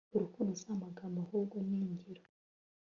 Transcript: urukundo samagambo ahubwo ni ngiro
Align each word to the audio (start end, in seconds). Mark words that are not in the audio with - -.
urukundo 0.15 0.51
samagambo 0.63 1.17
ahubwo 1.23 1.55
ni 1.67 1.81
ngiro 1.91 2.23